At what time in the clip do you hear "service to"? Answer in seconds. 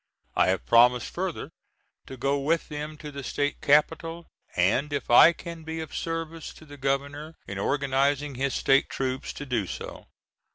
5.95-6.65